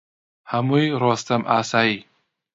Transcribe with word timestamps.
هەمووی 0.51 0.87
ڕۆستەم 1.01 1.41
ئاسایی 1.51 1.97